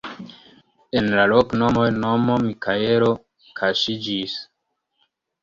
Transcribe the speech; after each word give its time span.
En 1.01 1.09
la 1.19 1.25
loknomoj 1.31 1.83
nomo 1.97 2.39
Mikaelo 2.47 3.11
kaŝiĝis. 3.61 4.41